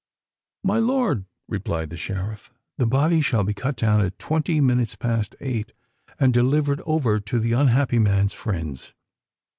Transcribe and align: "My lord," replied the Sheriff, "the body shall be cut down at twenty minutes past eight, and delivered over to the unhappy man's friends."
"My 0.63 0.79
lord," 0.79 1.25
replied 1.47 1.91
the 1.91 1.95
Sheriff, 1.95 2.51
"the 2.79 2.87
body 2.87 3.21
shall 3.21 3.43
be 3.43 3.53
cut 3.53 3.75
down 3.75 4.01
at 4.01 4.17
twenty 4.17 4.59
minutes 4.59 4.95
past 4.95 5.35
eight, 5.39 5.73
and 6.19 6.33
delivered 6.33 6.81
over 6.87 7.19
to 7.19 7.39
the 7.39 7.53
unhappy 7.53 7.99
man's 7.99 8.33
friends." 8.33 8.95